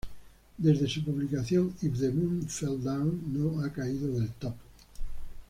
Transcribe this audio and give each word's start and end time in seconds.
Desde 0.57 0.87
su 0.87 1.03
publicación, 1.03 1.75
"If 1.83 1.99
The 1.99 2.09
Moon 2.09 2.49
Fell 2.49 2.81
Down" 2.83 3.21
no 3.33 3.63
ha 3.63 3.71
caído 3.71 4.11
del 4.19 4.29
top. 4.31 4.55